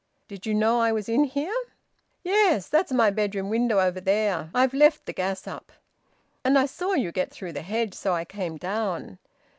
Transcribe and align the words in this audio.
"Did 0.27 0.47
you 0.47 0.55
know 0.55 0.79
I 0.81 0.91
was 0.91 1.07
in 1.07 1.25
here?" 1.25 1.53
"Yes. 2.23 2.67
That's 2.67 2.91
my 2.91 3.11
bedroom 3.11 3.51
window 3.51 3.77
over 3.79 4.01
there 4.01 4.49
I've 4.51 4.73
left 4.73 5.05
the 5.05 5.13
gas 5.13 5.45
up 5.45 5.71
and 6.43 6.57
I 6.57 6.65
saw 6.65 6.93
you 6.95 7.11
get 7.11 7.29
through 7.29 7.53
the 7.53 7.61
hedge. 7.61 7.93
So 7.93 8.11
I 8.15 8.25
came 8.25 8.57
down. 8.57 9.19